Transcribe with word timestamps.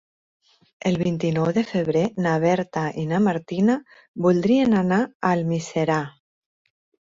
El 0.91 0.95
vint-i-nou 1.01 1.51
de 1.57 1.63
febrer 1.73 2.01
na 2.27 2.33
Berta 2.45 2.87
i 3.03 3.07
na 3.11 3.21
Martina 3.27 3.77
voldrien 4.29 4.77
anar 4.85 5.03
a 5.07 5.35
Almiserà. 5.39 6.03